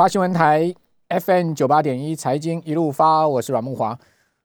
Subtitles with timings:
[0.00, 0.74] 八新闻台
[1.10, 3.90] FM 九八点一财经一路发，我是阮木华。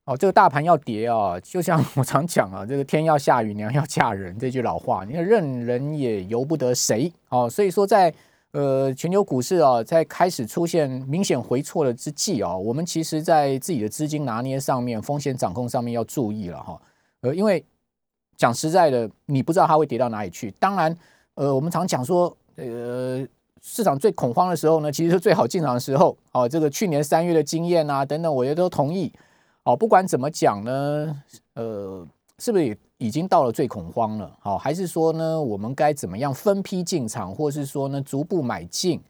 [0.04, 7.10] 哦，这个大盘要跌啊，就像我常讲啊，这个天要下雨，娘要嫁人这句老话，你看任人也由不得谁。
[7.30, 8.14] 哦，所以说在
[8.52, 16.78] 呃全球股市啊，在开始出现明显回错了之际啊，我们其实在自己的资金拿捏上面、风险掌控上面要注意了哈。
[17.22, 17.64] 呃，因为
[18.36, 20.52] 讲实在的，你不知道它会跌到哪里去。
[20.60, 20.98] 当然，
[21.36, 23.26] 呃，我们常讲说，呃。
[23.68, 26.16] 市场最恐慌的时候呢，其实是最好进场的时候。
[26.34, 29.12] 哦，这个去年三月的经验啊，等等，我也都同意。
[29.64, 31.24] 哦，不管怎么讲呢，
[31.56, 34.32] 呃，是不是已经到了最恐慌了？
[34.40, 39.02] 好，还是说呢，我们该怎么样分批进场，或是说呢，逐步买进？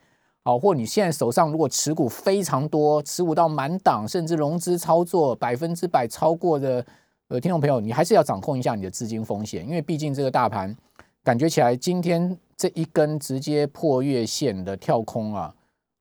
[0.42, 6.84] 好，或你现在手上如果持股非常多，持股到满档，甚至融资操作百分之百超过的，
[7.28, 10.74] 呃，听众朋友，你还是要掌控一下你的资金风险，因为毕竟这个大盘
[11.22, 12.38] 感觉起来今天。
[12.58, 15.54] 这一根直接破月线的跳空啊，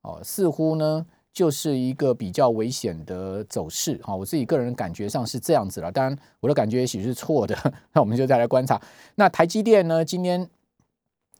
[0.02, 4.14] 哦，似乎呢就是一个比较危险的走势啊。
[4.14, 7.56] 我自己个人感觉上是这样子了，当然我的感觉也许是错的。
[7.92, 8.80] 那我们就再来观察。
[9.16, 10.48] 那台积电呢，今天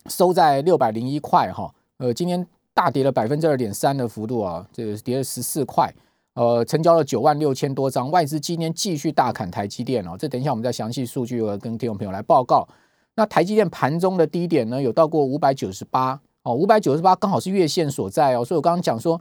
[0.06, 2.44] 收在六百零一块哈，呃，今天
[2.75, 5.94] 大跌了百分之二点三的幅度啊，这个跌了十四块，
[6.34, 10.16] 呃，成交了九万六千多张，外资今天继续大砍台积电哦。
[10.19, 12.69] 这等一下我们再详细数据跟听众朋友来报告。
[13.16, 19.20] 那台积电盘中的低点呢，有到过五百九十八哦，五百九十八刚好是月线所在哦，所以我刚刚讲说，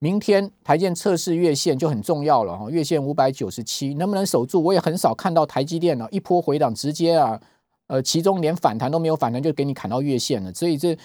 [0.00, 4.60] 明天台积电测试月线就很重要了哈，月线五百九十七能不能守住？
[4.60, 7.40] 我也很少看到台积电呢一波回档直接啊，
[7.86, 10.98] 呃，其中连反弹都没有反弹就给你砍到月线了，所以这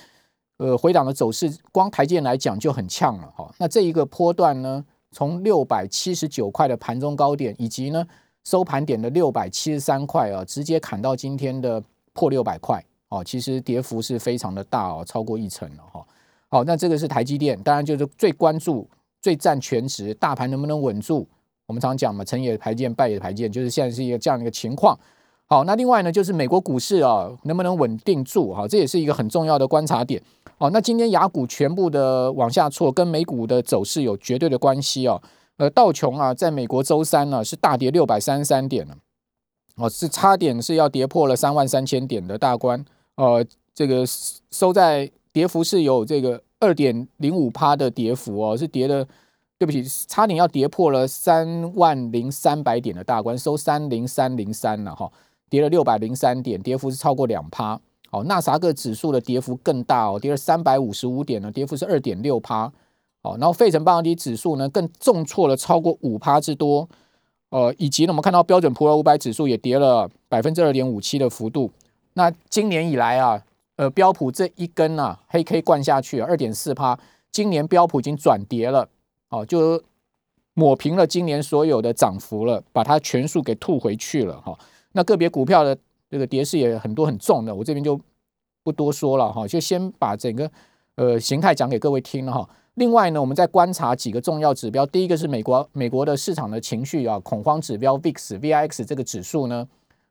[0.57, 3.53] 呃回档的走势，光台积电来讲就很呛了哈。
[3.59, 8.03] 那这一个波段呢，从六百七十九块的盘中高点，以及呢
[8.43, 11.83] 收盘点的六百七十三块啊，直接砍到今天的。
[12.13, 16.05] 破六百块哦，其实跌幅是非常的大哦，超过一成了哈。
[16.49, 18.87] 好，那这个是台积电，当然就是最关注、
[19.21, 21.27] 最占全值，大盘能不能稳住？
[21.65, 24.97] 我们常讲嘛，成也排建，败也排建，就是现在是一个这样的一个情况。
[25.45, 28.53] 好，那另外呢，就是美国股市啊，能不能稳定住？
[28.53, 30.21] 哈，这也是一个很重要的观察点。
[30.57, 35.21] 好，那今天雅股全部的往下挫，跟美股的走势有绝对的关系哦。
[35.57, 38.97] 呃，道琼啊，在美国周三呢是大跌六百三十三点了。
[39.75, 42.83] 哦，是差点是要跌破了三万三千点的大关，
[43.15, 44.05] 呃，这个
[44.51, 49.03] 收在跌幅是有这个二点零五趴的跌幅哦，是跌的，
[49.57, 55.11] 对不起，差点要跌破了三万零三百点的大关，收三零三零三了哈，
[55.49, 57.79] 跌了六百零三点，跌幅是超过两趴。
[58.11, 62.71] 哦，纳萨克指数的跌幅更大哦，跌了三百五十五点呢，跌幅是二点六趴。
[63.23, 66.87] 哦，然后费城半导体指数呢更重挫了超过五趴之多。
[67.53, 71.69] 呃，以及呢，我们看到标准普尔五百指数也跌了百分之二点五七的幅度。
[72.13, 73.39] 那今年以来啊，
[73.75, 76.97] 呃，标普这一根啊黑 K 灌下去二点四趴，
[77.31, 78.89] 今年标普已经转跌了，
[79.29, 79.79] 哦，就
[80.55, 84.57] 抹平了今年所有的涨幅了，把它全数给吐回去了哈。
[84.93, 85.77] 那个别股票的
[86.09, 88.01] 这个跌势也很多很重的，我这边就
[88.63, 90.49] 不多说了哈，就先把整个
[90.95, 92.49] 呃形态讲给各位听了哈。
[92.75, 94.83] 另外呢，我们在观察几个重要指标。
[94.85, 99.67] 第一个是美国美国的市场的情绪啊，恐慌指标 VIX VIX 这个指数呢，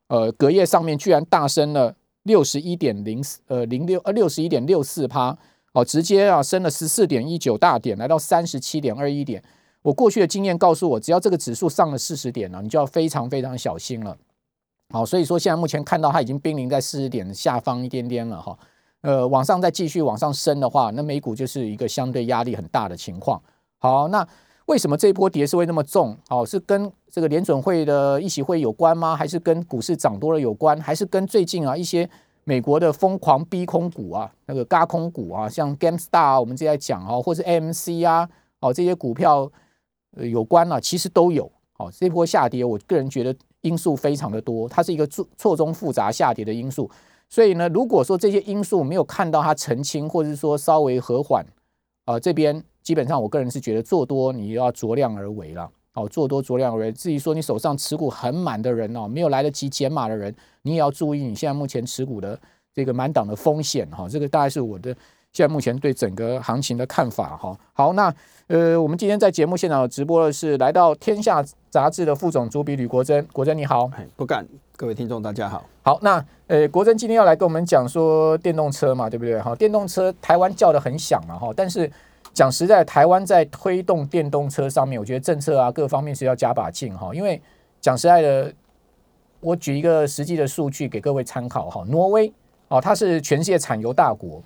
[0.07, 5.37] 呃，隔夜上面居然大升了六十一点零呃零六呃六十一点六四趴
[5.73, 9.43] 哦，直接啊升了十四点一九大点，来到三十七点二一点。
[9.83, 14.17] 我过去的经验告诉我，只要这个指数上了四十点呢，你就要非常非常小心了。
[14.91, 18.57] 好，所以说现在目前看到它已经濒临在四十点下方一点点了哈。
[19.03, 23.41] 呃，往上再继续往上升的话，那美股就是一个相对压力很大的情况。
[23.79, 24.27] 好，那
[24.67, 26.17] 为什么这一波跌势会那么重？
[26.31, 29.15] 哦，是跟这个联准会的议席会有关吗？
[29.17, 30.81] 还是跟股市涨多了有关？
[30.81, 32.09] 还是跟最近啊一些
[32.45, 38.29] 美国的疯狂逼空股啊，那个嘎空股啊，像 Gamestar 啊我们正在讲啊，或是 AMC 啊，
[38.61, 39.51] 哦这些股票
[40.13, 40.79] 有关啊？
[40.79, 41.51] 其实都有。
[41.79, 46.89] 哦，这波下跌，我个人觉得因素非常的多，它是一个错错综复杂下跌的因素。
[47.33, 51.43] 所以呢，如果说这些因素没有看到它澄清，或者是说稍微和缓，
[52.05, 56.93] 啊，这边基本上我个人是觉得做多你要酌量而为啦，哦，做多酌量而为。
[56.93, 62.39] 至于说你手上持股很满的人哦，没有来得及减码的人，你也要注意你现在目前持股的
[62.75, 64.07] 这个满档的风险哈。
[64.07, 64.95] 这个大概是我的
[65.33, 67.59] 现在目前对整个行情的看法哈。
[67.73, 68.15] 好，那。
[68.49, 74.47] 呃，我们今天在节目现场直播的是来到《天下杂志》的副总主笔吕国珍，国珍你好，不敢，
[74.77, 79.41] 各位听众大家好，好，那呃，国珍今天要来跟我们讲说电动车嘛，对不对？
[79.41, 81.91] 哈，电动车台湾叫的很响嘛，哈，但是
[82.35, 87.41] 讲实在，台湾在推动电动车上面，我觉得政策啊各方面是要加把劲哈，因为
[87.81, 88.53] 讲实在的，
[89.41, 92.31] 我举一个实际的数据给各位参考哈，挪威
[92.69, 94.43] 哦，它是全世界产油大国。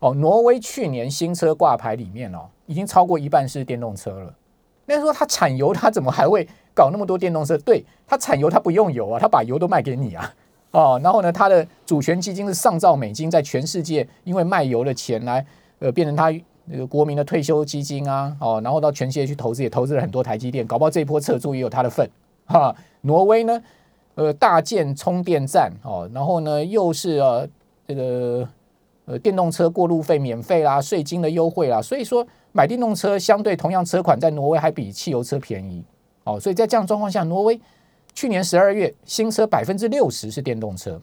[0.00, 4.34] 哦，挪威去年新车挂牌里面哦，已经超过一半是电动车了。
[4.86, 7.56] 那说它产油，它怎么还会搞那么多电动车？
[7.58, 10.34] 对，它产油，它不用油啊，它把油都卖给你啊。
[10.70, 15.44] 哦，然后呢，它的主权基金是上兆美金，在全世界因为卖油的钱来，
[15.80, 16.32] 呃，变成它
[16.64, 18.34] 那个国民的退休基金啊。
[18.40, 22.08] 哦，然后到全世界去投资，也投资了很多台积电，搞不好这一波撤出也有它的份。
[22.46, 23.62] 哈，挪威呢，
[24.14, 27.46] 呃，大建充电站哦，然后呢，又是呃
[27.86, 28.48] 这个。
[29.10, 35.84] 呃，电动车过路费免费啦，税金的优惠啦，所以说买电动车相对同样车款在挪威还比汽油车便宜
[36.22, 36.38] 哦。
[36.38, 37.60] 所以在这样状况下，挪威
[38.14, 41.02] 去年十二月新车百分之六十是电动车。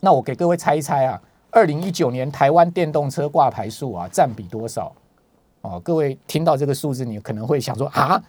[0.00, 1.18] 那我给各位猜一猜啊，
[1.50, 4.94] 二零一九年台湾电动车挂牌数啊占比多少？
[5.62, 8.22] 哦，各位听到这个数字，你可能会想说啊，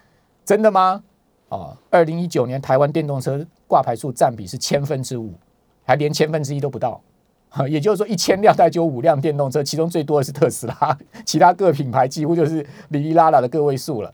[0.45, 1.03] 真的吗？
[1.49, 5.33] 哦，二零一九年台湾电动车挂牌数占比是千分之五，
[5.83, 7.01] 还连千分之一都不到。
[7.69, 14.13] 也就是说，一千辆大概就五辆电动车，其中最多的是特斯拉，其他各品牌几乎就是哩哩啦啦的个位数了。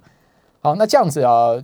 [0.62, 1.56] 好，那这样子啊，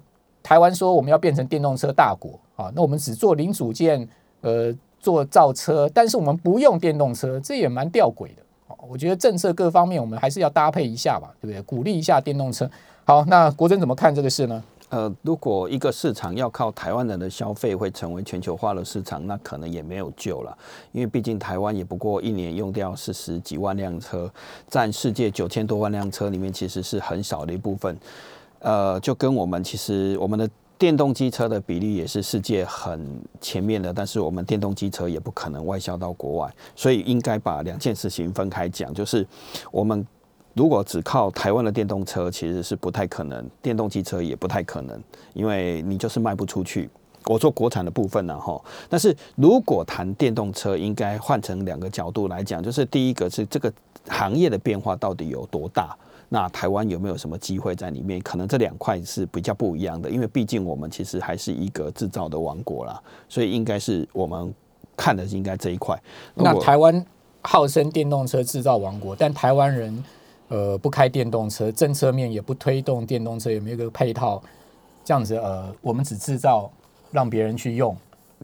[0.42, 4.08] 台湾说我们要变成电动车大国啊，那我们只做零组件，
[4.42, 8.42] 呃，做造车，但是我们不用电动车，这也蛮吊诡的。
[8.90, 11.62] 我觉得政策各方面我们还是要搭配一下吧，对不对？
[11.64, 12.70] 鼓励一下电动车。
[13.06, 14.64] 好，那国珍怎么看这个事呢？
[14.90, 20.58] 呃，如果一个市场要靠台湾人的消费会成为全球化的市场，那可能也没有救了。
[20.94, 24.32] 因为毕竟台湾也不过一年用掉四十几万辆车，
[24.70, 27.98] 占世界九千多万辆车里面其实是很少的一部分。
[28.60, 39.28] 呃，就跟我们其实我们的电动机车的比例也是世界很前面的，但是我们电动机车也不可能外销到国外，所以应该把两件事情分开讲，就是
[39.70, 40.08] 我们。
[40.58, 45.00] 如果只靠台湾的电动车，其实是不太可能；电动汽车也不太可能，
[45.36, 46.90] 因为你就是卖不出去。
[47.26, 48.60] 我做国产的部分呢，哈。
[48.90, 53.72] 但是如果谈电动车，应该换成两个角度来讲，就是第一个是这个
[54.10, 55.96] 行业的变化到底有多大？
[56.30, 58.20] 那台湾有没有什么机会在里面？
[58.22, 63.00] 可能这两块是比较不一样的，因为毕竟我们其实还是一个制造的王国啦，
[63.30, 64.52] 所以应该是我们
[64.96, 66.02] 看的应该这一块。
[66.34, 67.06] 那台湾
[67.44, 70.04] 号称电动车制造王国，但台湾人。
[70.50, 74.42] 呃，不开电动车，政策面也不推动电动车，有没有个配套？
[75.04, 76.70] 这样子，呃，我们只制造，
[77.12, 77.96] 让别人去用，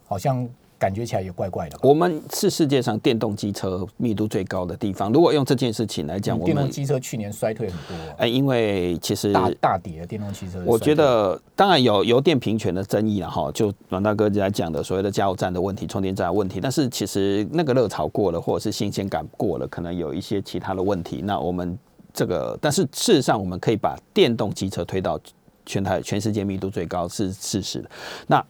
[0.06, 0.48] 好像
[0.80, 1.78] 感觉起来也怪怪的。
[1.82, 5.12] 我们是世界上电动机车密度最高的地方。
[5.12, 7.96] 如果用这件事情来讲，我们电动机车去年衰退很多。
[8.18, 10.64] 哎，因为其实大大跌电动汽车。
[10.66, 16.60] 我觉得当然有油电平权的争议了哈，就阮大哥在讲的所谓的加油站的问题、充电站的问题。
[16.62, 21.22] 但是其实那个热潮过了，或者是新鲜感过了，可能有一些其他的问题。
[21.24, 21.78] 那我们。
[22.14, 25.20] 这个，但是事实上，我们可以把电动机车推到
[25.66, 27.84] 全台、全世界密度最高是事实。
[28.28, 28.44] 那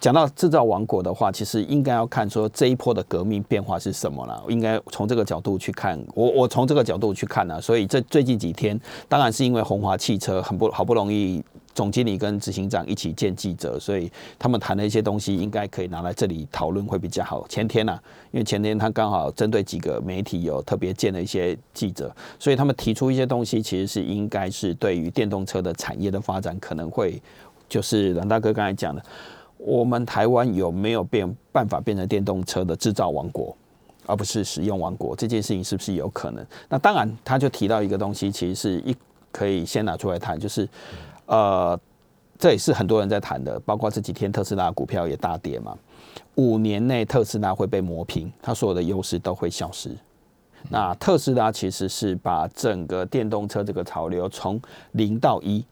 [0.00, 4.42] 讲到制造王国的话，其实应该要看说这一波的革命变化是什么了。
[4.48, 7.60] 应该从这个角度去看，我我从这个角度去看呢。
[7.60, 11.42] 所以这最近几天，当然是因为红华汽车很不好不容易。
[11.74, 17.46] 总经理跟执行长一起见记者，所以他们谈的一些东西应该可以拿来这里讨论会比较好。
[17.48, 17.98] 前天呢，
[18.30, 27.20] 因为前天他刚好针对几个媒体有特别见了一些记者，所以他们提出一些东西，其实是应该是对于电动车的产业的发展可能会，
[27.70, 29.02] 就是蓝大哥刚才讲的，
[29.56, 33.56] 我们台湾有没有变办法变成电动车的制造王国，
[34.04, 35.16] 而不是使用王国？
[35.16, 36.44] 这件事情是不是有可能？
[36.68, 38.94] 那当然，他就提到一个东西，其实是一
[39.30, 40.68] 可以先拿出来谈，就是。
[41.32, 41.80] 呃，
[42.38, 45.74] 这也是很多人在谈的，包括这几天特斯拉股票也大跌嘛。
[46.34, 49.96] 五年内特斯拉会被磨平，它所有的优势都会消失。
[50.68, 54.60] 那特斯拉其实是把整个电动车这个潮流从
[54.90, 55.64] 零到一，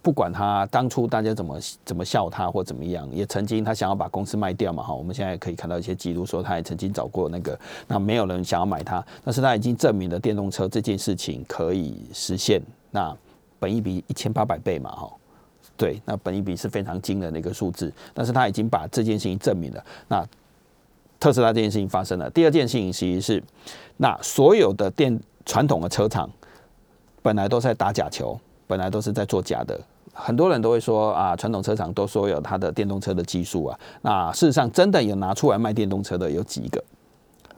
[0.00, 4.80] 不管他当初大家怎么怎么笑他或怎么样，也曾经他想要把公司卖掉嘛。
[4.80, 7.58] 哈，我们现在可以看到一些记录说他也曾经找过那个，
[7.88, 12.62] 那没有人想要买它，但是他已经证明了电动车这件事情可以实现。
[12.92, 13.14] 那
[13.58, 15.10] 本一比一千八百倍嘛，哈，
[15.76, 19.84] 对，那本一比是非常惊人的一个数字，但是他已经把这件事情证明了。
[20.08, 20.26] 那
[21.20, 23.42] 特斯拉这件事情发生了，第二件事情其实是，
[23.96, 26.30] 那所有的电传统的车厂
[27.22, 29.78] 本来都在打假球，本来都是在做假的。
[30.12, 36.82] 很多人都会说啊，传统车厂都说有它的电动车的技术啊，那事实上真的有拿出来卖电动车的有几个？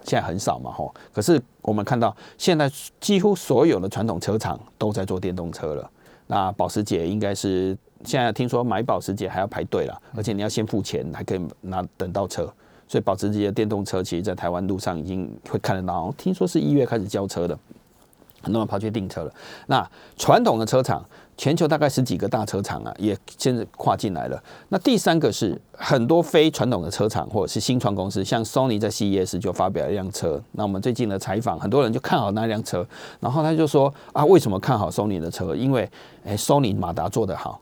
[0.04, 0.94] 现在很少嘛，吼。
[1.12, 5.90] 可是我们看到，现在几乎所有的传统车厂都在做电动车了。
[6.26, 12.50] 那保时捷应该是现在听说买保时捷还要排队了，而且你要先付钱，还可以拿等到车。
[12.86, 16.12] 所以保时捷的电动车，其实在台湾路上已经会看得到。
[16.16, 17.56] 听说是一月开始交车的，
[18.42, 19.32] 很多人跑去订车了。
[19.66, 21.04] 那传统的车厂
[21.40, 24.38] 全球大概十几个大车厂啊，也现在跨进来了。
[24.68, 30.38] 那第三个是很多非传统的车厂或者是新创公司，像 Sony 在 CES 就发表了一辆车。
[30.52, 32.86] 那我们最近的采访，很多人就看好那辆车，
[33.20, 35.56] 然后他就说啊，为什么看好 Sony 的车？
[35.56, 35.90] 因为
[36.26, 37.58] 哎，Sony 马达做得好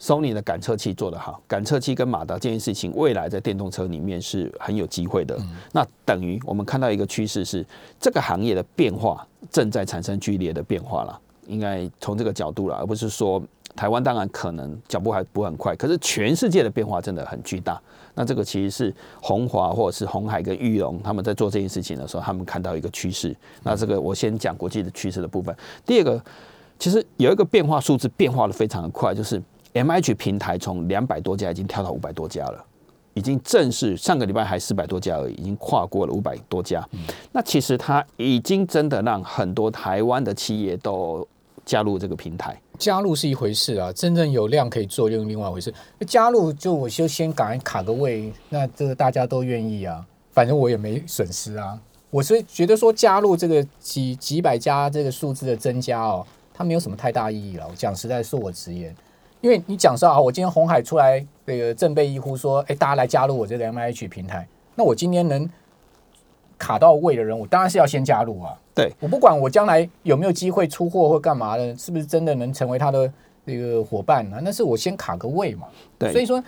[0.00, 5.36] ，Sony 的感测器做得好，感测器跟马达这件事情，未来在电动车里面是很有机会的。
[5.72, 7.66] 那等于我们看到一个趋势是，
[7.98, 11.20] 这个行业的变化正在产生剧烈的变化了。
[11.48, 13.42] 应该从这个角度了，而不是说
[13.74, 17.80] 台湾当然可能脚步还不很快，可是全世界的变化真的很巨大。
[18.14, 23.34] 那这个其实是红华或者是红海跟玉龙他们在做这件事情的时候，他们看到一个趋势。
[23.62, 25.54] 那这个我先讲国际的趋势的部分。
[25.86, 26.20] 第二个，
[26.80, 29.40] 其实有一个变化数字变化的非常的快，就是
[29.74, 32.64] M H 平台从两百多家已经跳到五百多家了，
[33.14, 36.84] 已经正式上个礼拜还四百多家而已，已经跨过了五百多家。
[37.30, 41.24] 那其实它已经真的让很多台湾的企业都。
[41.68, 45.72] 加入这个平台，加入是一回事啊，真正有量可以做又另外一回事。
[46.06, 51.78] 加入就我就先赶快卡个位，那这个大家都愿意啊，反正我也没损失啊。
[52.08, 57.66] 我是觉得说加入这个几几百家这个数字的增加哦，它没有什么太大意义了。
[57.68, 58.96] 我讲实在，恕我直言，
[59.42, 65.46] 因为你讲说啊，我今天红海出来这个正被一呼说，哎，大家来加入我这个 MIH 平台，那我今天能。
[66.58, 68.52] 卡到位的人，我当然是要先加入啊。
[68.74, 73.10] 对我不管我将来有没有机会出货或干嘛的，是不是真的能成为他的
[73.44, 74.38] 那个伙伴呢？
[74.42, 75.66] 那是我先卡个位嘛。
[75.98, 76.42] 对，所以说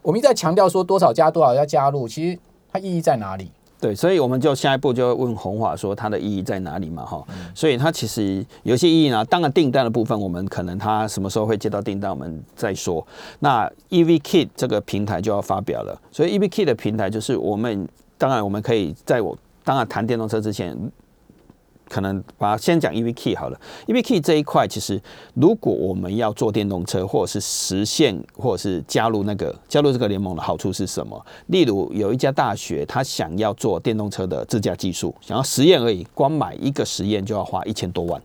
[0.00, 2.38] 我们一再强调说多少加多少要加入，其实
[2.72, 3.50] 它意义在哪里？
[3.80, 7.04] 对，所以我们就下一步就问红华说它的意义在哪里嘛？
[7.04, 7.22] 哈，
[7.54, 9.22] 所以它其实有些意义呢。
[9.26, 13.06] 当然订单的部分，我们可能它什么时候会接到订单，我们再说。
[13.40, 19.36] 那 EV Kit 这个平台就要发表了，所以 EV Kit 的平台就是我们当然我们可以在我。
[19.64, 20.76] 当然，谈电动车之前，
[21.88, 23.58] 可能把先讲 EV Key 好了。
[23.86, 25.00] EV Key 这一块，其实
[25.32, 31.24] 如果我们要做电动车，或者是实现，或者是加入那个加入这个联盟的好处是什么？
[31.46, 38.20] 例如，有一家大学，他想要做电动车的自驾技术，想要实验而已，光买一个实验就要花一千多万。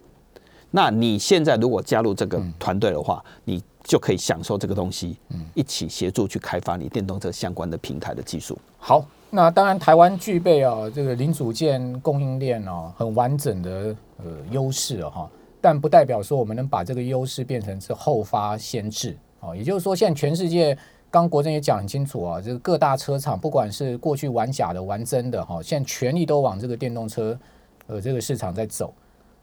[0.71, 5.15] 那你现在如果加入这个团队的话，你就可以享受这个东西，
[5.53, 8.57] 一起协助去开发你电动车相关的平台的技术。
[8.77, 9.05] 好。
[9.31, 15.29] 那当然，台湾具备啊这个零组件供应链哦很完整的呃优势哈，
[15.61, 19.55] 但不代表说我们能把这个优势变成是后发先至哦。
[19.55, 20.75] 也就是说，现在全世界，
[21.11, 27.37] 刚国政也讲很清楚啊，这个各大车厂不管是过去玩假的、玩真的哈，现在全力都往这个电动车
[27.85, 28.91] 呃这个市场在走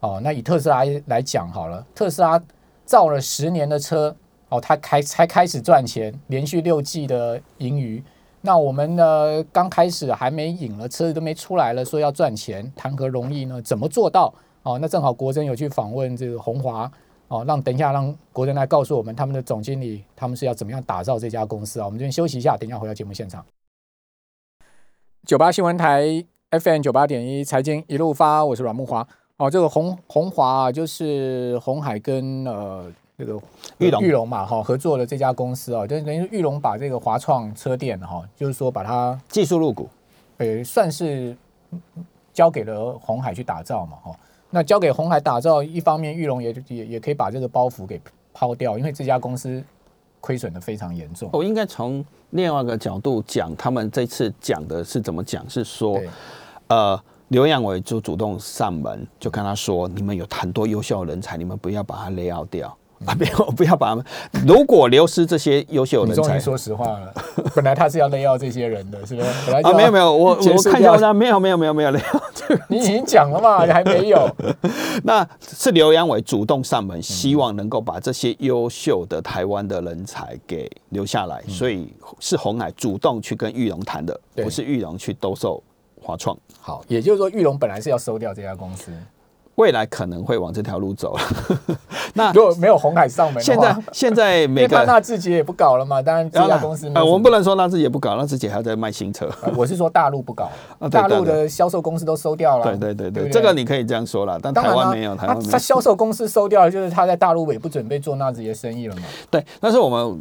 [0.01, 0.21] 哦。
[0.21, 2.43] 那以特斯拉来讲好了，特斯拉
[2.85, 4.15] 造了十年的车
[4.49, 8.03] 哦，它开才开始赚钱，连续六季的盈余。
[8.47, 9.43] 那我们呢？
[9.53, 13.61] 刚开始还没引了，车子都没出来了，说要赚钱，谈何容易呢？
[13.61, 14.33] 怎么做到？
[14.63, 16.89] 哦，那正好国珍有去访问这个宏华，
[17.27, 21.87] 哦，让等一下让国珍来告诉我们他们的总经理，他们是要怎么样打造这家公司啊？
[21.87, 23.45] 我们这边休息一下，等一下回到节目现场。
[25.27, 29.05] 九八新闻台 FM 九八点一财经一路发，我是阮木华。
[29.39, 32.93] 哦，这个宏宏华啊，就是红海跟呃。
[33.19, 33.41] 这个
[33.79, 39.89] 玉龙玉龙嘛哈合作的这家公司啊，就等于玉龙把这个华创车店哈，就是说把它技术入股，
[40.37, 41.35] 呃，算是
[42.35, 44.15] 交给了红海去打造嘛哈。
[44.51, 48.01] 那交给红海打造，一方面玉龙也也也可以把这个包袱给
[48.35, 49.63] 抛掉，因为这家公司
[50.21, 51.31] 亏损的非常严重。
[51.33, 55.49] 我应该从另外一个角度讲，他们这次讲的是怎么讲？
[55.49, 55.99] 是说，
[56.69, 63.15] 呃，刘阳伟就主动上门，就跟他说：“你们有很多优秀的人才，你们不要把他 lay out 掉。” 啊！
[63.15, 64.05] 不要不要把他们，
[64.47, 67.13] 如果流失这些优秀人才，说实话了，
[67.55, 69.29] 本来他是要勒要这些人的，是不是？
[69.47, 72.23] 本来啊，没有没有，我我看一下，没有没有没有没有勒要。
[72.69, 73.67] 你已经讲了嘛？
[73.67, 74.29] 你还没有？
[75.05, 85.63] 那是刘阳伟主动上门，希望能够把这些优秀的台湾的人才给留下来，所以是红海主动去跟玉龙谈的，不是玉龙去兜售
[86.01, 86.37] 华创。
[86.61, 88.91] 好，也就是说，玉龙本来是要收掉这家公司。
[89.57, 91.23] 未来可能会往这条路走了。
[92.15, 96.01] 那如果没有红海上门，现在现在每个纳智捷也不搞了嘛？
[96.01, 99.29] 当然，这家公司呃，我们不能说纳智捷不搞，纳智捷还在卖新车。
[99.55, 100.51] 我是说大陆不搞，
[100.91, 102.65] 大陆的销售公司都收掉了。
[102.65, 109.03] 对对对对，这个你可以这样说了，但台湾没有，台湾他销售公司收掉了，就是他在大陆也不准备做纳智捷生意了嘛？
[109.31, 110.21] 对，但是我们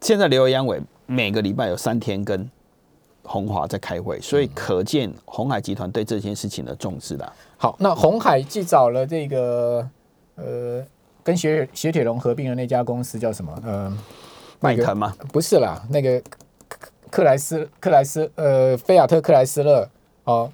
[0.00, 2.48] 现在刘阳伟每个礼拜有三天跟
[3.22, 7.32] 红华在开会，所以可见红海集团对这件事情的重视的。
[7.60, 9.86] 好，那红海既找了这个
[10.36, 10.82] 呃，
[11.24, 13.52] 跟雪雪铁龙合并的那家公司叫什么？
[13.66, 13.92] 呃，
[14.60, 15.12] 迈腾吗？
[15.32, 16.22] 不是啦，那个
[17.10, 19.88] 克莱斯克莱斯呃，菲亚特克莱斯勒
[20.22, 20.48] 哦，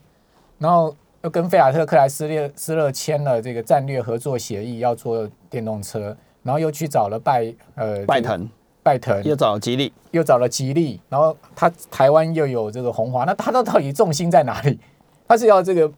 [0.59, 6.17] 然后又跟菲亚特克莱斯勒斯勒签了这个战略合作协议，要做电动车。
[6.43, 8.47] 然后又去找了拜呃拜腾，
[8.83, 14.79] 拜腾，又找吉利，又找了吉利，然后他台湾又有这个红华，那他到到底重心在哪里？
[15.27, 15.91] 他是要这个？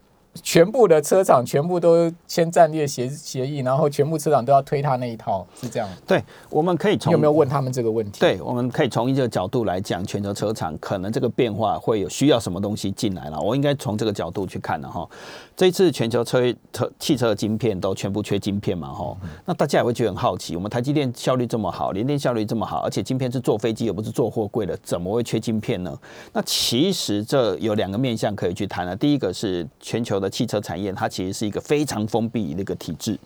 [0.42, 5.88] 全部的车厂全部都签战略协协议，然后全部车厂都要推他那一套，是这样。
[6.06, 8.20] 对，我们可以从有没有问他们这个问题？
[8.20, 13.40] 对，我们可以从一个角度来讲，全球车厂可能这个变化会有需要什么东西进来了。
[13.40, 15.08] 我应该从这个角度去看了哈。
[15.56, 16.40] 这一次全球车
[16.72, 25.98] 车汽车的晶片都全部缺晶片嘛哈，那大家也会觉得很好奇，我们台积电效率这么好，联电效率这么好，而且晶片是坐飞机而不是坐货柜的，怎么会缺晶片呢？
[26.32, 28.94] 那其实这有两个面向可以去谈了。
[28.94, 33.18] 第一个是全球的汽车产业，它其实是一个非常封闭的一个体制，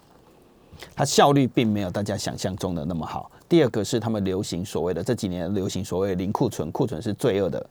[0.94, 3.30] 它效率并没有大家想象中的那么好。
[3.48, 7.64] 第二个是他们流行所谓的这几年流行所谓零库存，库存是罪恶的。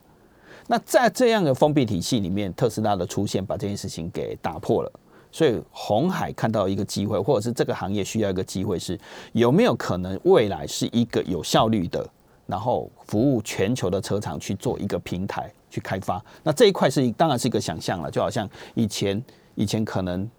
[0.67, 4.91] 那在这样的封闭体系里面，特斯拉的出现把这件事情给打破了。
[5.31, 8.99] 所以红海看到一个机会，或者是这个行业需要一个机会，是
[9.33, 12.07] 有没有可能未来是一个有效率的，
[12.49, 16.21] 然后服务全球的车厂去做一个平台去开发？
[16.43, 19.23] 那这一块是当然是一个想象了，就好像以前
[19.55, 20.29] 以前可能。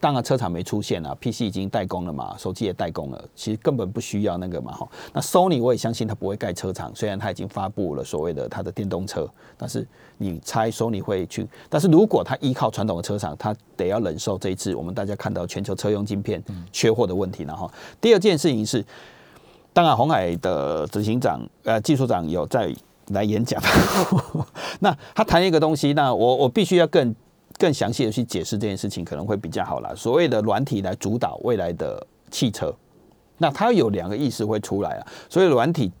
[0.00, 4.86] 当然，车厂没出现啊，PC 已经代工了嘛，手机也代工了，其实根本不需要那个嘛哈。
[5.14, 9.26] 那 Sony 我也相信它不会盖车厂，虽然它已经发布了所谓的它的电动车，
[9.56, 9.86] 但是
[10.18, 11.48] 你猜 Sony 会去？
[11.70, 17.72] 但是如果它依靠传统的车厂，它得要忍受这一次我们大家看到全球车用晶片缺货的问题了哈。
[17.98, 18.84] 第二件事情是，
[19.74, 22.74] 当然红海的执行长呃技术长有在
[23.08, 23.62] 来演讲，
[24.80, 27.14] 那他谈一个东西，那我我必须要更。
[27.56, 29.94] 更详细的去解释这件事情可能会比较好啦。
[29.94, 32.74] 所谓的软体来主导未来的汽车，
[33.38, 35.06] 那它有两个意思会出来啊。
[35.30, 35.92] 所以软体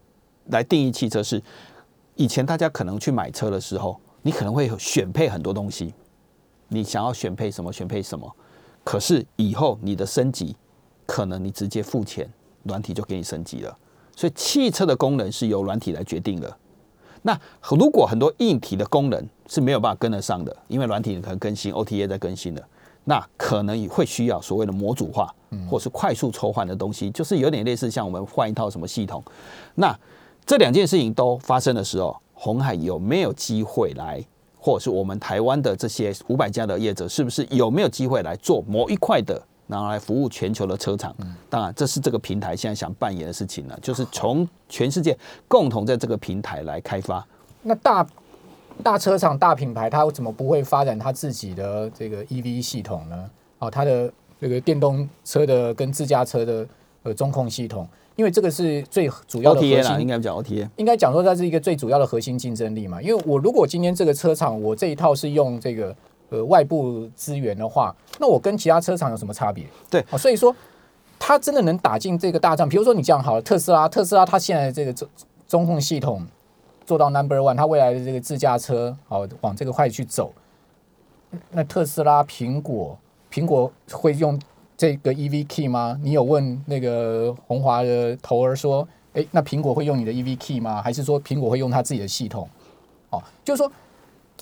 [0.46, 1.40] 来定义汽车是，
[2.16, 5.94] 以前大家可能去买车的时候，你可能会选配很多东西，
[6.66, 8.28] 你想要选配什么选配什么。
[8.82, 10.56] 可是以后你的升级，
[11.06, 12.28] 可能你直接付钱，
[12.64, 13.76] 软体就给你升级了。
[14.16, 16.56] 所以汽车的功能是由软体来决定的。
[17.22, 17.38] 那
[17.70, 22.62] 如果很多硬体的功能是没有办法跟得上的，因为软体可能更新，OTA 在更新的，
[23.04, 25.34] 那可能也会需要所谓的模组化，
[25.68, 29.24] 或是快速抽换的东西，就是有点类似像我们换一套什么系统。
[29.74, 29.98] 那
[30.44, 34.22] 这两件事情都发生的时候，红海有没有机会来，
[34.58, 39.42] 或者是我们台湾的这些五百家的业者，是不是有没有机会来做某一块的？
[39.66, 41.14] 然后来服务全球的车厂，
[41.48, 45.16] 当然这是这个平台现在想扮演的事情呢，就是从全世界
[45.48, 47.26] 共同在这个平台来开发。
[47.62, 48.06] 那大
[48.82, 53.30] 大车厂、大品牌，它怎么不会发展它自己的这个 EV 系统呢？
[53.58, 56.66] 哦，它的这个电动车的跟自驾车的
[57.02, 63.00] 呃中控系统，因为这个是最主要的核心，应该讲 OTA，应该讲说它是一个最主要的核心竞争力嘛。
[63.00, 65.96] 因为我如果今天这个车厂，我这一套是用这个。
[66.30, 69.64] 呃，外部资源的话，那我跟其他车厂有什么差别？
[69.90, 70.54] 对，所以说
[71.18, 72.68] 它真的能打进这个大战。
[72.68, 75.08] 比如说你这样好了，特斯拉，特斯拉它现在这个中
[75.46, 76.26] 中控系统
[76.86, 80.32] 做到 number one，它未来的这个自驾车好往这个块去走。
[81.50, 82.98] 那特斯拉、苹果，
[83.30, 84.40] 苹果会用
[84.76, 86.00] 这个 EV Key 吗？
[86.02, 90.80] 你有问那个红华的头儿说，诶，那苹果会用你的 EV Key 吗？
[90.82, 92.48] 还是说苹果会用它自己的系统？
[93.10, 93.70] 哦，就是说。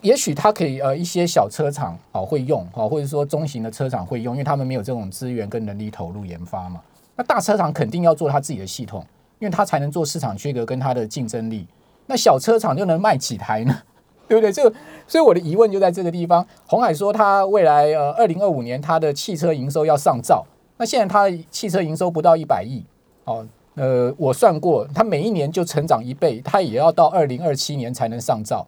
[0.02, 6.80] 也许它可以呃一些小车厂哦会用哦，或者说中型的车厂会用，因为他们没有这种资源跟能力投入研发嘛。
[7.16, 9.04] 那大车厂肯定要做他自己的系统，
[9.38, 11.66] 因为他才能做市场区隔跟它的竞争力。
[12.06, 13.82] 那小车厂就能卖几台呢？
[14.28, 14.52] 对不对？
[14.52, 14.74] 这个，
[15.06, 16.44] 所以我的疑问就在这个地方。
[16.66, 20.44] 红海说他未来呃二零二五年他的汽车营收要上兆，
[20.78, 22.82] 那现在他汽车营收不到一百亿
[23.24, 23.46] 哦。
[23.74, 28.66] 呃，我算过，他每一年就成长一倍，他也要到二零二七年才能上兆。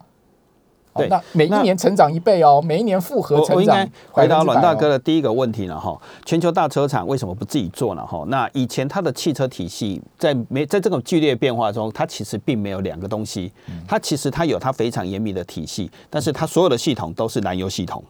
[0.94, 3.56] 对，那每一年成长一倍哦，每一年复合成长。
[3.56, 6.00] 我应该回答阮大哥的第一个问题了哈。
[6.24, 8.06] 全球大车厂为什么不自己做呢？
[8.06, 13.52] 哈，那以前它的汽车体系在没在这种剧烈变化中，它其实并没有两个东西。
[13.88, 18.02] 它其实它有它非常严密的体系，但是它所有的系统都是燃油系统。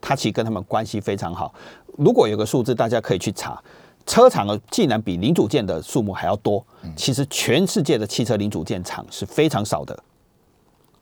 [0.00, 1.52] 它其实跟他们关系非常好。
[1.96, 3.58] 如果有个数字，大家可以去查，
[4.04, 6.62] 车厂的竟然比零组件的数目还要多。
[6.94, 9.98] 其实全世界的汽车零组件厂是非常少的。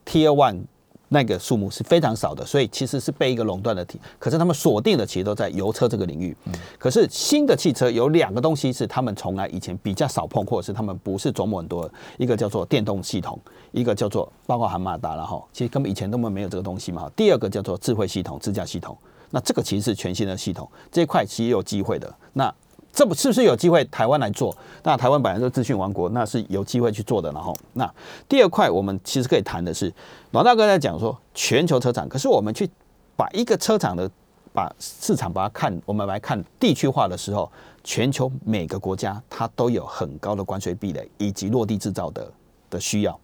[0.07, 0.62] Tier One。
[1.09, 4.01] 那个数目是非常少的，所以其实是被一个垄断的体。
[4.19, 6.37] 可是他们锁定的其实都在油车这个领域。
[6.79, 11.88] 可是新的汽车有两个东西是他们从来以前比较少碰，或者是他们不是琢磨很多。
[12.19, 13.38] 一个叫做电动系统，
[13.73, 15.42] 一个叫做包括含马达了哈。
[15.53, 17.11] 其实根本以前根本没有这个东西嘛。
[17.14, 18.97] 第二个叫做智慧系统、自驾系统。
[19.31, 22.12] 那这个其实是全新的系统，这一块其实有机会的。
[22.33, 22.53] 那
[22.97, 24.57] 这不是不是有机会台湾来做？
[24.83, 27.31] 那台湾本来是资讯王国，那是有机会去做的。
[27.31, 27.87] 然后，那
[28.27, 29.93] 第二块我们其实可以谈的是，
[30.31, 32.67] 老大哥在讲说全球车厂，可是我们去
[33.15, 34.11] 把一个车厂的
[34.55, 37.53] 把市场把它看，我们来看地区化的时候，
[37.85, 42.33] 全球每个国家它都有很高的关税壁垒以及落地制造的
[42.71, 43.21] 的需要。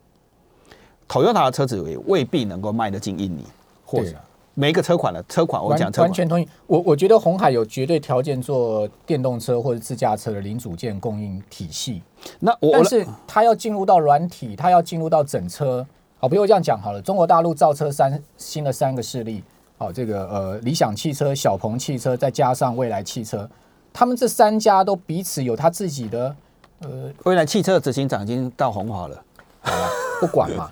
[1.09, 3.43] Toyota 的车子也未必能够卖得进印尼，
[3.87, 4.15] 或者
[4.55, 6.47] 每一个车款了车款，我讲车完全同意。
[6.67, 12.03] 我我觉得红海有绝对条件做电动车或者自驾车的零组件供应体系。
[12.41, 15.87] 那我但是它要进入到软体，它要进入到整车。
[16.19, 19.43] 好，比如这样讲好了，中国大陆造车三新的三个势力，
[19.79, 23.49] 好，这个呃理想汽车、小鹏汽车，再加上蔚来汽车，
[23.93, 26.37] 他们这三家都彼此有他自己的
[26.81, 27.11] 呃。
[27.25, 29.23] 蔚来汽车的执行长已经到红华了。
[29.63, 29.89] 好了，
[30.23, 30.71] 不管嘛。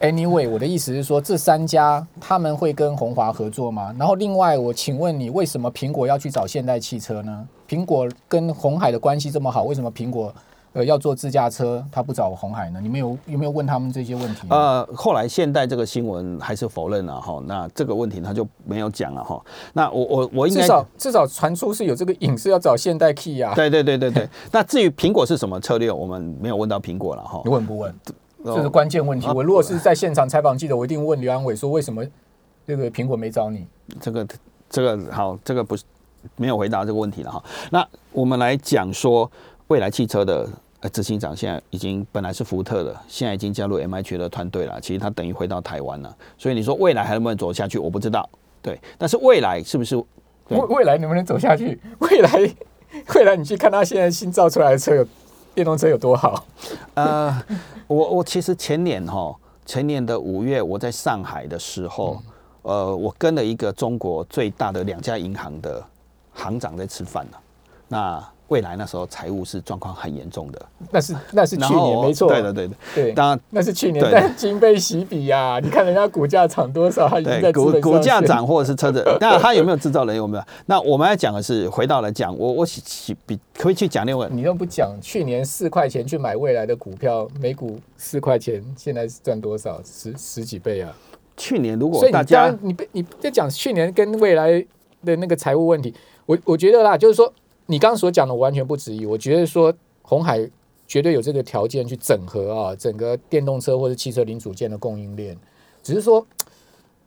[0.00, 3.94] Anyway，我的意思是说，这三家他们会跟红华合作吗？
[3.98, 7.46] 然后另外，我请问你，为什么苹果要去找现代汽车呢？
[7.68, 10.32] 苹果跟红海的关系这么好，为什么苹果？
[10.74, 12.80] 呃，要做自驾车，他不找红海呢？
[12.80, 14.46] 你们有有没有问他们这些问题？
[14.48, 19.38] 呃，后来现代这个新闻还是否认了哈，那这个问题他就没有讲了哈。
[19.74, 23.52] 那我我我应该至少至少传出是有这个影视要找现代 key 啊。
[23.54, 24.26] 对对对对对。
[24.50, 27.42] 那至于苹果是什么策略，我们没有问到苹果了哈。
[27.44, 27.94] 你问不问？
[28.44, 29.26] 这是关键问题。
[29.28, 32.04] 我如果是在现场采访记者，我一定问刘安伟说，为什么
[32.66, 33.66] 这个苹果没找你？
[34.00, 34.26] 这个
[34.68, 35.84] 这个好，这个不是
[36.36, 37.42] 没有回答这个问题了哈。
[37.70, 39.30] 那我们来讲说。
[39.68, 40.46] 未来汽车的
[40.80, 44.78] 呃执行长现在已经本来是福特的，现在已经加入 M H 的团队了。
[44.82, 47.78] 其实他等于回到台湾了，所以你说未来还能不能走下去？
[47.78, 48.28] 我不知道。
[48.60, 49.96] 对，但是未来是不是
[50.48, 51.80] 未未来能不能走下去？
[52.00, 52.54] 未来
[53.14, 55.06] 未来你去看他现在新造出来的车有
[55.54, 56.44] 电动车有多好？
[56.94, 57.42] 呃，
[57.86, 59.34] 我我其实前年哈
[59.66, 62.22] 前年的五月我在上海的时候，
[62.62, 65.84] 呃，我跟了一个中国最大的两家银行的
[66.32, 67.36] 行长在吃饭呢。
[67.88, 70.60] 那未来那时候财务是状况很严重的，
[70.90, 80.44] 那是那是去年没错，对的对的对，当然那是去年，但金被洗笔呀，你看人家股价涨多少，已经在股股价涨或者是车子， 当然他有没有制造人有没有？
[80.66, 82.66] 那我们要讲的是回到来讲，我我
[83.24, 89.80] 比可以去讲另外，你都不讲，去年四块钱去买未来的股票，每股四块钱，现在是赚多少？
[89.82, 90.94] 十十几倍啊！
[91.38, 94.62] 去年如果大家你你在讲去年跟未来
[95.06, 95.94] 的那个财务问题，
[96.26, 97.32] 我我觉得啦，就是说。
[97.72, 100.46] 你刚刚所讲的完全不质疑，我觉得说红海
[100.86, 105.34] 绝对有这个条件去整合啊，整个电动车或者汽车零组件的供应链。
[105.82, 106.22] 只是说，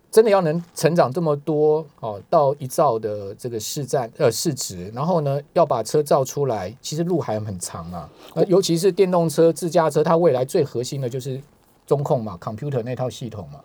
[0.10, 8.10] 真的要能成长这么多哦，到一兆的这个市占呃市值，然后呢要把车造出来，其实路还很长啊。
[8.34, 11.40] 呃，尤其是电动车、自驾车，它未来最核心的就是
[11.86, 13.60] 中控嘛，computer 那套系统嘛。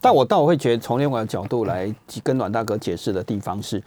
[0.00, 3.80] 但我倒会觉得，从另外角度来跟阮大哥解释的地方是。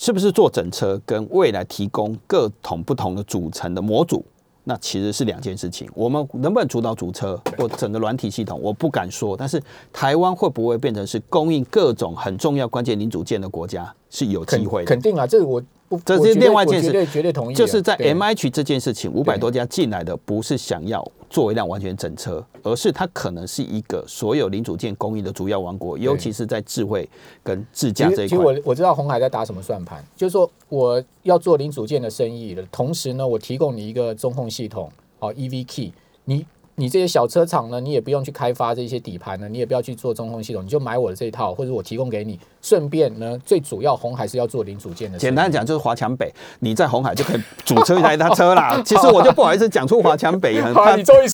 [0.00, 4.24] 是不是做整车跟未来提供各种不同的组成的模组，
[4.62, 5.90] 那其实是两件事情。
[5.92, 9.36] 我们能不能主导主车或整个软体系统，我不敢说。
[9.36, 9.60] 但是
[9.92, 14.86] 台湾会不会变成是供应各种很重要关键零组件的国家，是有机会的。
[14.86, 15.60] 肯定啊，这个我。
[16.04, 17.54] 这是另外一件事，绝对同意。
[17.54, 27.08] 就是在 M H 这件事情，五百多家进来的不是想要做一辆完全整车，而是它可能是一个所有零组件工艺的主要王国，尤其是在智慧
[27.42, 28.28] 跟智驾这一块。
[28.28, 35.92] 其实我我知道红海在打什么算盘，就是说我要做零组件的生意的同时呢，我提供你一个中控系统，哦，E V Key，
[36.24, 36.46] 你。
[36.78, 42.38] 你这些小车厂呢，你也不用去开发这些底盘呢，你也不要去做中控系统，你就买我的这一套，或者我提供给你。
[42.62, 45.18] 顺便呢，最主要红海是要做零组件的。
[45.18, 48.80] 简单讲就是华强北，你在红海就可以组车一台 他车啦。
[48.84, 51.26] 其实我就不好意思讲出华强北，很怕你终于